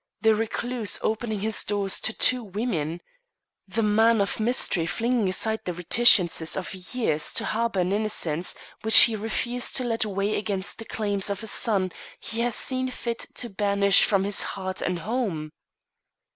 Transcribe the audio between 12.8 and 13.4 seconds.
fit